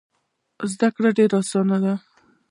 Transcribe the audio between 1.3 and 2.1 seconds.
اسانه ده.